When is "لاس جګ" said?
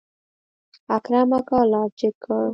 1.71-2.15